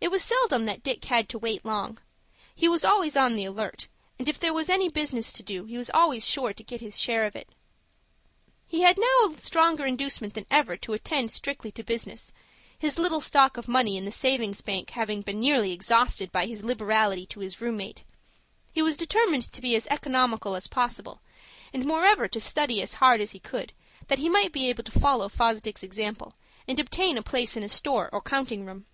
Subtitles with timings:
[0.00, 1.98] It was seldom that Dick had to wait long.
[2.54, 3.86] He was always on the alert,
[4.18, 7.00] and if there was any business to do he was always sure to get his
[7.00, 7.52] share of it.
[8.66, 12.34] He had now a stronger inducement than ever to attend strictly to business;
[12.76, 16.64] his little stock of money in the savings bank having been nearly exhausted by his
[16.64, 18.04] liberality to his room mate.
[18.72, 21.22] He determined to be as economical as possible,
[21.72, 23.72] and moreover to study as hard as he could,
[24.08, 26.34] that he might be able to follow Fosdick's example,
[26.68, 28.84] and obtain a place in a store or counting room.